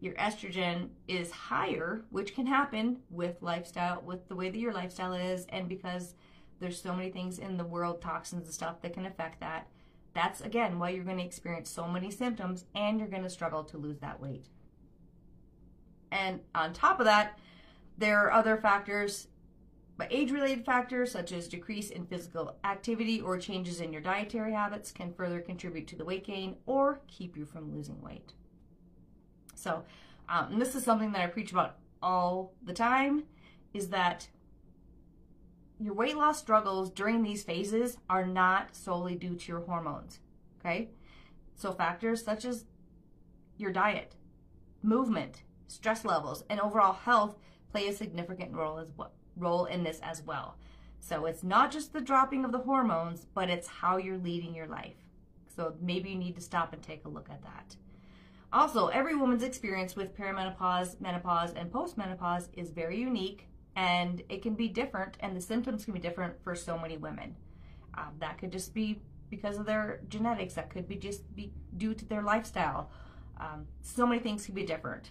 your 0.00 0.14
estrogen 0.14 0.90
is 1.08 1.30
higher, 1.30 2.04
which 2.10 2.34
can 2.34 2.46
happen 2.46 3.00
with 3.10 3.42
lifestyle, 3.42 4.02
with 4.02 4.28
the 4.28 4.36
way 4.36 4.50
that 4.50 4.58
your 4.58 4.72
lifestyle 4.72 5.14
is, 5.14 5.46
and 5.50 5.68
because 5.68 6.14
There's 6.58 6.80
so 6.80 6.94
many 6.94 7.10
things 7.10 7.38
in 7.38 7.56
the 7.56 7.64
world, 7.64 8.00
toxins 8.00 8.44
and 8.46 8.54
stuff 8.54 8.80
that 8.82 8.94
can 8.94 9.06
affect 9.06 9.40
that. 9.40 9.68
That's 10.16 10.40
again 10.40 10.78
why 10.78 10.88
you're 10.90 11.04
going 11.04 11.18
to 11.18 11.24
experience 11.24 11.68
so 11.68 11.86
many 11.86 12.10
symptoms 12.10 12.64
and 12.74 12.98
you're 12.98 13.06
going 13.06 13.22
to 13.22 13.28
struggle 13.28 13.62
to 13.64 13.76
lose 13.76 13.98
that 13.98 14.18
weight. 14.18 14.46
And 16.10 16.40
on 16.54 16.72
top 16.72 17.00
of 17.00 17.04
that, 17.04 17.38
there 17.98 18.24
are 18.24 18.32
other 18.32 18.56
factors, 18.56 19.28
but 19.98 20.10
age 20.10 20.30
related 20.30 20.64
factors 20.64 21.12
such 21.12 21.32
as 21.32 21.48
decrease 21.48 21.90
in 21.90 22.06
physical 22.06 22.56
activity 22.64 23.20
or 23.20 23.36
changes 23.36 23.82
in 23.82 23.92
your 23.92 24.00
dietary 24.00 24.54
habits 24.54 24.90
can 24.90 25.12
further 25.12 25.40
contribute 25.40 25.86
to 25.88 25.96
the 25.96 26.04
weight 26.06 26.24
gain 26.24 26.56
or 26.64 27.02
keep 27.08 27.36
you 27.36 27.44
from 27.44 27.74
losing 27.74 28.00
weight. 28.00 28.32
So, 29.54 29.84
um, 30.30 30.58
this 30.58 30.74
is 30.74 30.82
something 30.82 31.12
that 31.12 31.20
I 31.20 31.26
preach 31.26 31.52
about 31.52 31.76
all 32.02 32.54
the 32.64 32.72
time 32.72 33.24
is 33.74 33.90
that 33.90 34.28
your 35.78 35.94
weight 35.94 36.16
loss 36.16 36.38
struggles 36.38 36.90
during 36.90 37.22
these 37.22 37.42
phases 37.42 37.98
are 38.08 38.26
not 38.26 38.74
solely 38.74 39.14
due 39.14 39.36
to 39.36 39.52
your 39.52 39.60
hormones. 39.60 40.20
Okay? 40.60 40.90
So 41.54 41.72
factors 41.72 42.24
such 42.24 42.44
as 42.44 42.64
your 43.56 43.72
diet, 43.72 44.14
movement, 44.82 45.42
stress 45.66 46.04
levels, 46.04 46.44
and 46.48 46.60
overall 46.60 46.92
health 46.92 47.36
play 47.70 47.88
a 47.88 47.92
significant 47.92 48.52
role 48.52 48.78
as 48.78 48.88
well, 48.96 49.12
role 49.36 49.66
in 49.66 49.82
this 49.82 50.00
as 50.02 50.22
well. 50.22 50.56
So 51.00 51.26
it's 51.26 51.42
not 51.42 51.70
just 51.70 51.92
the 51.92 52.00
dropping 52.00 52.44
of 52.44 52.52
the 52.52 52.58
hormones, 52.58 53.26
but 53.34 53.50
it's 53.50 53.68
how 53.68 53.96
you're 53.96 54.18
leading 54.18 54.54
your 54.54 54.66
life. 54.66 54.96
So 55.54 55.74
maybe 55.80 56.10
you 56.10 56.16
need 56.16 56.36
to 56.36 56.42
stop 56.42 56.72
and 56.72 56.82
take 56.82 57.04
a 57.04 57.08
look 57.08 57.28
at 57.30 57.42
that. 57.42 57.76
Also, 58.52 58.88
every 58.88 59.14
woman's 59.14 59.42
experience 59.42 59.96
with 59.96 60.16
perimenopause, 60.16 61.00
menopause, 61.00 61.52
and 61.52 61.70
postmenopause 61.70 62.48
is 62.54 62.70
very 62.70 62.98
unique 62.98 63.48
and 63.76 64.22
it 64.30 64.42
can 64.42 64.54
be 64.54 64.68
different, 64.68 65.16
and 65.20 65.36
the 65.36 65.40
symptoms 65.40 65.84
can 65.84 65.94
be 65.94 66.00
different 66.00 66.34
for 66.42 66.54
so 66.54 66.78
many 66.78 66.96
women. 66.96 67.36
Um, 67.94 68.14
that 68.18 68.38
could 68.38 68.50
just 68.50 68.74
be 68.74 69.00
because 69.30 69.58
of 69.58 69.66
their 69.66 70.00
genetics, 70.08 70.54
that 70.54 70.70
could 70.70 70.88
be 70.88 70.96
just 70.96 71.34
be 71.36 71.52
due 71.76 71.94
to 71.94 72.04
their 72.06 72.22
lifestyle. 72.22 72.90
Um, 73.38 73.66
so 73.82 74.06
many 74.06 74.20
things 74.20 74.46
can 74.46 74.54
be 74.54 74.64
different. 74.64 75.10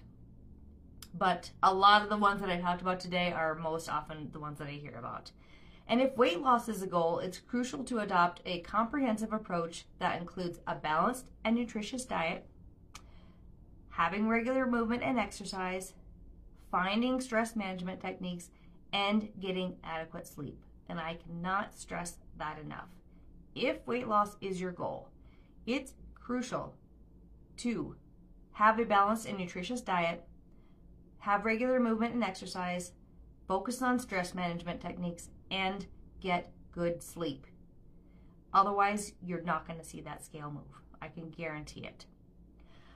But 1.14 1.52
a 1.64 1.74
lot 1.74 2.02
of 2.02 2.10
the 2.10 2.18
ones 2.18 2.42
that 2.42 2.50
I 2.50 2.58
talked 2.58 2.82
about 2.82 3.00
today 3.00 3.32
are 3.32 3.56
most 3.56 3.88
often 3.88 4.30
the 4.32 4.40
ones 4.40 4.58
that 4.60 4.68
I 4.68 4.72
hear 4.72 4.98
about. 4.98 5.32
And 5.88 6.02
if 6.02 6.18
weight 6.18 6.42
loss 6.42 6.68
is 6.68 6.82
a 6.82 6.88
goal, 6.88 7.20
it's 7.20 7.38
crucial 7.38 7.84
to 7.84 8.00
adopt 8.00 8.42
a 8.46 8.62
comprehensive 8.62 9.32
approach 9.32 9.86
that 10.00 10.20
includes 10.20 10.60
a 10.66 10.76
balanced 10.76 11.28
and 11.44 11.56
nutritious 11.56 12.06
diet, 12.06 12.48
having 13.90 14.28
regular 14.28 14.66
movement 14.66 15.04
and 15.04 15.20
exercise, 15.20 15.94
finding 16.76 17.22
stress 17.22 17.56
management 17.56 18.02
techniques, 18.02 18.50
and 18.92 19.30
getting 19.40 19.78
adequate 19.82 20.28
sleep. 20.28 20.62
And 20.90 21.00
I 21.00 21.16
cannot 21.26 21.74
stress 21.74 22.18
that 22.38 22.60
enough. 22.60 22.90
If 23.56 23.88
weight 23.88 24.10
loss 24.10 24.36
is 24.42 24.60
your 24.60 24.74
goal, 24.74 25.08
it's 25.66 25.94
crucial 26.16 26.76
to 27.58 27.96
have 28.52 28.78
a 28.78 28.84
balanced 28.84 29.26
and 29.26 29.38
nutritious 29.38 29.80
diet, 29.80 30.26
have 31.20 31.46
regular 31.46 31.80
movement 31.80 32.14
and 32.14 32.26
exercise, 32.26 32.92
focus 33.48 33.82
on 33.82 33.98
stress 33.98 34.34
management 34.34 34.82
techniques, 34.82 35.30
and 35.50 35.88
get 36.20 36.52
good 36.74 37.02
sleep. 37.02 37.48
Otherwise, 38.54 39.14
you're 39.22 39.44
not 39.44 39.66
going 39.66 39.80
to 39.80 39.86
see 39.86 40.02
that 40.02 40.26
scale 40.26 40.52
move. 40.52 40.82
I 41.02 41.08
can 41.08 41.30
guarantee 41.30 41.86
it. 41.86 42.06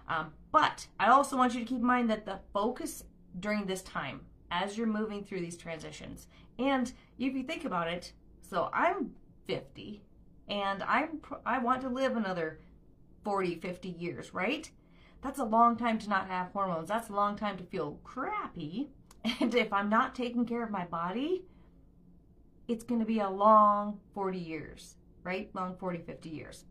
Um, 0.09 0.33
but 0.51 0.87
I 0.99 1.07
also 1.11 1.37
want 1.37 1.53
you 1.53 1.61
to 1.61 1.65
keep 1.65 1.77
in 1.77 1.85
mind 1.85 2.09
that 2.09 2.25
the 2.25 2.39
focus 2.51 3.05
during 3.39 3.65
this 3.65 3.81
time 3.81 4.21
as 4.51 4.77
you're 4.77 4.87
moving 4.87 5.23
through 5.23 5.41
these 5.41 5.57
transitions. 5.57 6.27
And 6.57 6.91
if 7.17 7.33
you 7.33 7.43
think 7.43 7.65
about 7.65 7.87
it, 7.87 8.13
so 8.41 8.69
I'm 8.73 9.11
50 9.47 10.01
and 10.47 10.83
I'm 10.83 11.21
I 11.45 11.59
want 11.59 11.81
to 11.81 11.89
live 11.89 12.15
another 12.15 12.59
40, 13.23 13.55
50 13.55 13.89
years, 13.89 14.33
right? 14.33 14.69
That's 15.21 15.39
a 15.39 15.43
long 15.43 15.75
time 15.75 15.99
to 15.99 16.09
not 16.09 16.27
have 16.27 16.51
hormones. 16.51 16.87
That's 16.87 17.09
a 17.09 17.13
long 17.13 17.35
time 17.35 17.57
to 17.57 17.63
feel 17.63 17.99
crappy. 18.03 18.89
And 19.41 19.53
if 19.53 19.73
I'm 19.73 19.89
not 19.89 20.15
taking 20.15 20.45
care 20.45 20.63
of 20.63 20.71
my 20.71 20.85
body, 20.85 21.43
it's 22.69 22.85
going 22.85 23.01
to 23.01 23.05
be 23.05 23.19
a 23.19 23.29
long 23.29 23.99
40 24.13 24.37
years, 24.37 24.95
right? 25.23 25.49
Long 25.53 25.75
40, 25.75 25.99
50 25.99 26.29
years. 26.29 26.63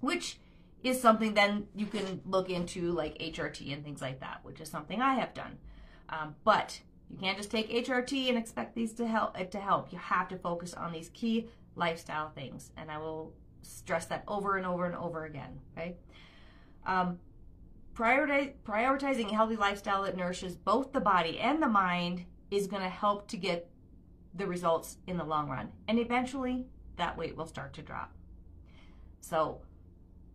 Which 0.00 0.38
is 0.82 1.00
something 1.00 1.34
then 1.34 1.66
you 1.74 1.84
can 1.84 2.22
look 2.24 2.48
into 2.48 2.92
like 2.92 3.18
HRT 3.18 3.74
and 3.74 3.84
things 3.84 4.00
like 4.00 4.20
that, 4.20 4.40
which 4.42 4.60
is 4.60 4.70
something 4.70 5.02
I 5.02 5.14
have 5.16 5.34
done. 5.34 5.58
Um, 6.08 6.34
but 6.44 6.80
you 7.10 7.18
can't 7.18 7.36
just 7.36 7.50
take 7.50 7.70
HRT 7.70 8.28
and 8.28 8.38
expect 8.38 8.74
these 8.74 8.92
to 8.94 9.06
help. 9.06 9.36
To 9.50 9.58
help, 9.58 9.92
you 9.92 9.98
have 9.98 10.28
to 10.28 10.36
focus 10.36 10.74
on 10.74 10.92
these 10.92 11.10
key 11.10 11.48
lifestyle 11.74 12.30
things, 12.30 12.70
and 12.76 12.90
I 12.90 12.98
will 12.98 13.32
stress 13.62 14.06
that 14.06 14.24
over 14.28 14.56
and 14.56 14.66
over 14.66 14.86
and 14.86 14.94
over 14.96 15.24
again. 15.24 15.60
Okay. 15.76 15.96
Um, 16.86 17.18
prioritizing 17.94 19.30
a 19.30 19.34
healthy 19.34 19.56
lifestyle 19.56 20.02
that 20.02 20.16
nourishes 20.16 20.54
both 20.54 20.92
the 20.92 21.00
body 21.00 21.38
and 21.38 21.62
the 21.62 21.68
mind 21.68 22.24
is 22.50 22.66
going 22.66 22.82
to 22.82 22.88
help 22.88 23.26
to 23.28 23.36
get 23.36 23.68
the 24.34 24.46
results 24.46 24.98
in 25.06 25.16
the 25.16 25.24
long 25.24 25.48
run, 25.48 25.70
and 25.88 25.98
eventually 25.98 26.66
that 26.96 27.16
weight 27.16 27.36
will 27.36 27.46
start 27.46 27.72
to 27.74 27.82
drop. 27.82 28.12
So, 29.20 29.62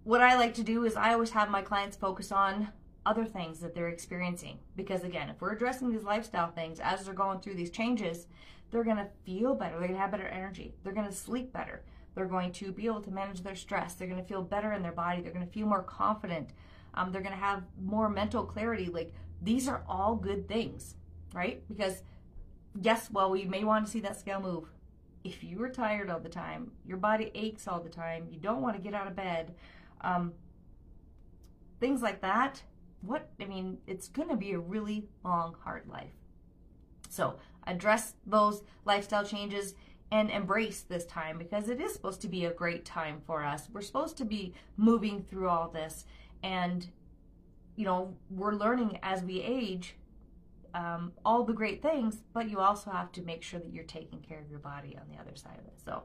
what 0.03 0.21
I 0.21 0.35
like 0.35 0.55
to 0.55 0.63
do 0.63 0.83
is 0.85 0.95
I 0.95 1.13
always 1.13 1.29
have 1.31 1.49
my 1.49 1.61
clients 1.61 1.95
focus 1.95 2.31
on 2.31 2.69
other 3.05 3.25
things 3.25 3.60
that 3.60 3.74
they're 3.74 3.89
experiencing. 3.89 4.60
Because 4.75 5.03
again, 5.03 5.29
if 5.29 5.41
we're 5.41 5.53
addressing 5.53 5.91
these 5.91 6.03
lifestyle 6.03 6.51
things 6.51 6.79
as 6.79 7.03
they're 7.03 7.13
going 7.13 7.39
through 7.39 7.55
these 7.55 7.72
changes, 7.72 8.27
they're 8.70 8.84
going 8.84 8.98
to 8.98 9.08
feel 9.25 9.55
better. 9.55 9.77
They're 9.77 9.88
going 9.88 9.98
to 9.98 10.01
have 10.01 10.12
better 10.12 10.27
energy. 10.27 10.75
They're 10.84 10.93
going 10.93 11.08
to 11.08 11.13
sleep 11.13 11.51
better. 11.51 11.84
They're 12.15 12.25
going 12.25 12.51
to 12.53 12.72
be 12.72 12.86
able 12.86 13.01
to 13.01 13.12
manage 13.12 13.41
their 13.41 13.55
stress. 13.55 13.93
They're 13.93 14.08
going 14.08 14.22
to 14.22 14.27
feel 14.27 14.41
better 14.41 14.74
in 14.74 14.81
their 14.81 14.91
body. 14.91 15.22
They're 15.22 15.34
going 15.34 15.46
to 15.46 15.51
feel 15.51 15.67
more 15.67 15.84
confident. 15.84 16.51
Um, 16.93 17.12
they're 17.12 17.22
going 17.22 17.36
to 17.36 17.41
have 17.41 17.63
more 17.81 18.10
mental 18.10 18.43
clarity. 18.43 18.88
Like 18.88 19.13
these 19.41 19.67
are 19.67 19.84
all 19.88 20.15
good 20.15 20.48
things, 20.48 20.96
right? 21.34 21.63
Because 21.67 22.03
yes, 22.79 23.10
well, 23.12 23.31
we 23.31 23.46
may 23.46 23.63
want 23.63 23.86
to 23.86 23.91
see 23.91 24.01
that 24.01 24.20
scale 24.20 24.39
move. 24.39 24.65
If 25.24 25.43
you 25.43 25.62
are 25.63 25.70
tired 25.70 26.10
all 26.10 26.20
the 26.20 26.29
time, 26.29 26.72
your 26.86 26.98
body 26.98 27.31
aches 27.36 27.67
all 27.67 27.79
the 27.79 27.89
time, 27.89 28.27
you 28.31 28.39
don't 28.39 28.62
want 28.62 28.75
to 28.75 28.81
get 28.81 28.93
out 28.93 29.08
of 29.08 29.15
bed, 29.15 29.53
um, 30.01 30.34
things 31.79 32.01
like 32.01 32.22
that, 32.22 32.63
what, 33.01 33.29
I 33.39 33.46
mean, 33.46 33.77
it's 33.88 34.08
going 34.08 34.29
to 34.29 34.36
be 34.36 34.51
a 34.53 34.60
really 34.60 35.08
long, 35.24 35.55
hard 35.63 35.88
life. 35.88 36.13
So 37.10 37.39
address 37.67 38.15
those 38.25 38.63
lifestyle 38.86 39.25
changes 39.25 39.75
and 40.12 40.29
embrace 40.29 40.81
this 40.81 41.05
time 41.05 41.38
because 41.38 41.70
it 41.70 41.79
is 41.79 41.93
supposed 41.93 42.22
to 42.22 42.27
be 42.27 42.46
a 42.46 42.51
great 42.51 42.86
time 42.86 43.22
for 43.25 43.43
us. 43.43 43.70
We're 43.72 43.81
supposed 43.81 44.17
to 44.17 44.25
be 44.25 44.53
moving 44.77 45.24
through 45.24 45.50
all 45.50 45.70
this 45.70 46.05
and, 46.43 46.88
you 47.75 47.86
know, 47.86 48.13
we're 48.29 48.53
learning 48.53 49.00
as 49.03 49.24
we 49.24 49.41
age 49.41 49.96
um, 50.74 51.12
all 51.25 51.43
the 51.43 51.53
great 51.53 51.81
things, 51.81 52.24
but 52.34 52.50
you 52.50 52.60
also 52.60 52.91
have 52.91 53.12
to 53.13 53.22
make 53.22 53.43
sure 53.43 53.60
that 53.60 53.74
you're 53.74 53.84
taking 53.84 54.20
care 54.20 54.39
of 54.39 54.50
your 54.50 54.60
body 54.60 54.98
on 54.98 55.03
the 55.13 55.20
other 55.20 55.36
side 55.36 55.58
of 55.60 55.65
it. 55.65 55.79
So, 55.84 56.03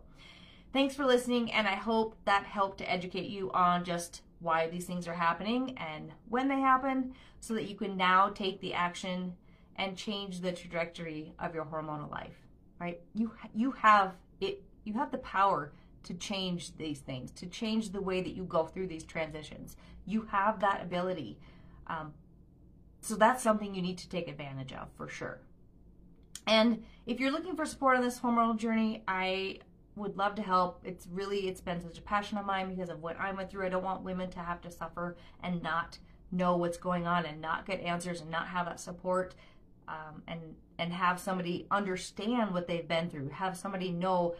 thanks 0.72 0.94
for 0.94 1.04
listening, 1.04 1.52
and 1.52 1.68
I 1.68 1.74
hope 1.74 2.16
that 2.24 2.44
helped 2.44 2.78
to 2.78 2.90
educate 2.90 3.28
you 3.28 3.50
on 3.52 3.84
just 3.84 4.22
why 4.40 4.68
these 4.68 4.84
things 4.84 5.08
are 5.08 5.14
happening 5.14 5.76
and 5.78 6.12
when 6.28 6.48
they 6.48 6.60
happen 6.60 7.14
so 7.40 7.54
that 7.54 7.68
you 7.68 7.74
can 7.74 7.96
now 7.96 8.28
take 8.28 8.60
the 8.60 8.74
action 8.74 9.34
and 9.76 9.96
change 9.96 10.40
the 10.40 10.52
trajectory 10.52 11.32
of 11.38 11.54
your 11.54 11.64
hormonal 11.64 12.10
life 12.10 12.46
right? 12.78 13.00
You 13.14 13.32
you 13.54 13.72
have 13.72 14.14
it 14.40 14.62
you 14.84 14.94
have 14.94 15.10
the 15.10 15.18
power 15.18 15.72
to 16.04 16.14
change 16.14 16.76
these 16.76 17.00
things 17.00 17.32
to 17.32 17.46
change 17.46 17.90
the 17.90 18.00
way 18.00 18.20
that 18.20 18.34
you 18.34 18.44
go 18.44 18.66
through 18.66 18.88
these 18.88 19.04
transitions. 19.04 19.76
You 20.04 20.22
have 20.30 20.60
that 20.60 20.82
ability. 20.82 21.38
Um, 21.86 22.14
so 23.00 23.16
that's 23.16 23.42
something 23.42 23.74
you 23.74 23.82
need 23.82 23.98
to 23.98 24.08
take 24.08 24.28
advantage 24.28 24.72
of 24.72 24.88
for 24.96 25.08
sure. 25.08 25.40
And 26.46 26.84
if 27.06 27.18
you're 27.18 27.32
looking 27.32 27.56
for 27.56 27.66
support 27.66 27.96
on 27.96 28.02
this 28.02 28.20
hormonal 28.20 28.56
journey 28.56 29.02
i 29.08 29.58
would 29.96 30.16
love 30.16 30.34
to 30.36 30.42
help. 30.42 30.80
It's 30.84 31.06
really, 31.10 31.48
it's 31.48 31.60
been 31.60 31.80
such 31.80 31.98
a 31.98 32.02
passion 32.02 32.38
of 32.38 32.46
mine 32.46 32.68
because 32.68 32.90
of 32.90 33.02
what 33.02 33.18
I 33.18 33.32
went 33.32 33.50
through. 33.50 33.66
I 33.66 33.70
don't 33.70 33.82
want 33.82 34.02
women 34.02 34.30
to 34.30 34.40
have 34.40 34.60
to 34.62 34.70
suffer 34.70 35.16
and 35.42 35.62
not 35.62 35.98
know 36.30 36.56
what's 36.56 36.76
going 36.76 37.06
on 37.06 37.24
and 37.24 37.40
not 37.40 37.66
get 37.66 37.80
answers 37.80 38.20
and 38.20 38.30
not 38.30 38.48
have 38.48 38.66
that 38.66 38.78
support 38.78 39.34
um, 39.88 40.22
and 40.28 40.40
and 40.78 40.92
have 40.92 41.18
somebody 41.18 41.66
understand 41.70 42.52
what 42.52 42.66
they've 42.66 42.86
been 42.86 43.08
through. 43.08 43.30
Have 43.30 43.56
somebody 43.56 43.90
know, 43.90 44.34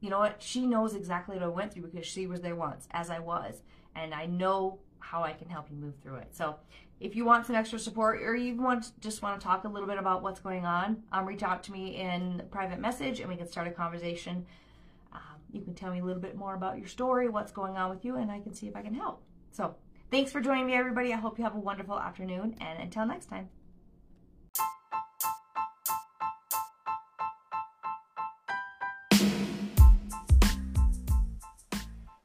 you 0.00 0.08
know 0.08 0.18
what, 0.20 0.42
she 0.42 0.66
knows 0.66 0.94
exactly 0.94 1.36
what 1.36 1.44
I 1.44 1.48
went 1.48 1.74
through 1.74 1.88
because 1.88 2.06
she 2.06 2.26
was 2.26 2.40
there 2.40 2.56
once, 2.56 2.88
as 2.92 3.10
I 3.10 3.18
was, 3.18 3.60
and 3.94 4.14
I 4.14 4.24
know 4.24 4.78
how 5.00 5.22
I 5.22 5.32
can 5.32 5.50
help 5.50 5.70
you 5.70 5.76
move 5.76 5.96
through 6.02 6.16
it. 6.16 6.28
So 6.34 6.56
if 6.98 7.14
you 7.14 7.26
want 7.26 7.46
some 7.46 7.56
extra 7.56 7.78
support 7.78 8.22
or 8.22 8.34
you 8.34 8.56
want 8.56 8.92
just 9.00 9.20
want 9.20 9.38
to 9.38 9.44
talk 9.44 9.64
a 9.64 9.68
little 9.68 9.88
bit 9.88 9.98
about 9.98 10.22
what's 10.22 10.40
going 10.40 10.64
on, 10.64 11.02
um, 11.12 11.26
reach 11.26 11.42
out 11.42 11.62
to 11.64 11.72
me 11.72 11.96
in 11.96 12.42
private 12.50 12.78
message 12.78 13.20
and 13.20 13.28
we 13.28 13.36
can 13.36 13.46
start 13.46 13.66
a 13.66 13.70
conversation 13.70 14.46
you 15.52 15.62
can 15.62 15.74
tell 15.74 15.92
me 15.92 16.00
a 16.00 16.04
little 16.04 16.22
bit 16.22 16.36
more 16.36 16.54
about 16.54 16.78
your 16.78 16.86
story, 16.86 17.28
what's 17.28 17.52
going 17.52 17.76
on 17.76 17.90
with 17.90 18.04
you, 18.04 18.16
and 18.16 18.30
I 18.30 18.40
can 18.40 18.54
see 18.54 18.68
if 18.68 18.76
I 18.76 18.82
can 18.82 18.94
help. 18.94 19.22
So, 19.50 19.74
thanks 20.10 20.30
for 20.30 20.40
joining 20.40 20.66
me, 20.66 20.74
everybody. 20.74 21.12
I 21.12 21.16
hope 21.16 21.38
you 21.38 21.44
have 21.44 21.56
a 21.56 21.60
wonderful 21.60 21.98
afternoon, 21.98 22.56
and 22.60 22.80
until 22.80 23.06
next 23.06 23.26
time. 23.26 23.48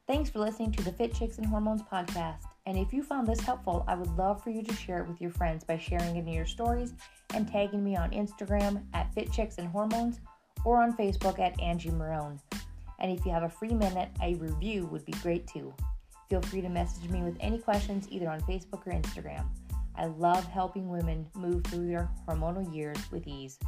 Thanks 0.07 0.29
for 0.29 0.39
listening 0.39 0.71
to 0.73 0.83
the 0.83 0.91
Fit 0.91 1.13
Chicks 1.15 1.39
and 1.39 1.47
Hormones 1.47 1.81
podcast. 1.81 2.43
And 2.67 2.77
if 2.77 2.93
you 2.93 3.03
found 3.03 3.27
this 3.27 3.39
helpful, 3.39 3.83
I 3.87 3.95
would 3.95 4.15
love 4.17 4.43
for 4.43 4.51
you 4.51 4.63
to 4.63 4.73
share 4.73 4.99
it 4.99 5.07
with 5.07 5.19
your 5.19 5.31
friends 5.31 5.63
by 5.63 5.77
sharing 5.77 6.17
any 6.17 6.31
of 6.31 6.35
your 6.35 6.45
stories 6.45 6.93
and 7.33 7.47
tagging 7.47 7.83
me 7.83 7.95
on 7.95 8.11
Instagram 8.11 8.83
at 8.93 9.13
Fit 9.13 9.31
Chicks 9.31 9.57
and 9.57 9.67
Hormones 9.67 10.19
or 10.63 10.81
on 10.81 10.95
Facebook 10.95 11.39
at 11.39 11.59
Angie 11.59 11.89
Marone. 11.89 12.39
And 12.99 13.11
if 13.11 13.25
you 13.25 13.31
have 13.31 13.43
a 13.43 13.49
free 13.49 13.73
minute, 13.73 14.09
a 14.21 14.35
review 14.35 14.85
would 14.87 15.05
be 15.05 15.13
great 15.13 15.47
too. 15.47 15.73
Feel 16.29 16.41
free 16.41 16.61
to 16.61 16.69
message 16.69 17.09
me 17.09 17.21
with 17.21 17.37
any 17.39 17.59
questions 17.59 18.07
either 18.09 18.29
on 18.29 18.41
Facebook 18.41 18.85
or 18.87 18.93
Instagram. 18.93 19.45
I 19.95 20.05
love 20.05 20.45
helping 20.45 20.89
women 20.89 21.27
move 21.35 21.63
through 21.65 21.87
their 21.87 22.09
hormonal 22.27 22.73
years 22.73 22.97
with 23.11 23.27
ease. 23.27 23.59